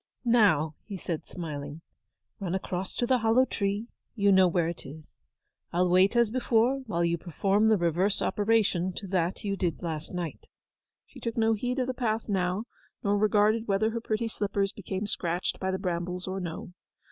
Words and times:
'Now,' 0.25 0.73
he 0.83 0.97
said, 0.97 1.27
smiling, 1.27 1.81
'run 2.39 2.55
across 2.55 2.95
to 2.95 3.05
the 3.05 3.19
hollow 3.19 3.45
tree; 3.45 3.85
you 4.15 4.31
know 4.31 4.47
where 4.47 4.67
it 4.67 4.83
is. 4.83 5.15
I'll 5.71 5.91
wait 5.91 6.15
as 6.15 6.31
before, 6.31 6.77
while 6.87 7.05
you 7.05 7.19
perform 7.19 7.67
the 7.67 7.77
reverse 7.77 8.19
operation 8.19 8.93
to 8.93 9.05
that 9.09 9.43
you 9.43 9.55
did 9.55 9.83
last 9.83 10.11
night.' 10.11 10.47
She 11.05 11.19
took 11.19 11.37
no 11.37 11.53
heed 11.53 11.77
of 11.77 11.85
the 11.85 11.93
path 11.93 12.27
now, 12.27 12.63
nor 13.03 13.15
regarded 13.15 13.67
whether 13.67 13.91
her 13.91 14.01
pretty 14.01 14.27
slippers 14.27 14.71
became 14.73 15.05
scratched 15.05 15.59
by 15.59 15.69
the 15.69 15.77
brambles 15.77 16.27
or 16.27 16.39
no. 16.39 16.73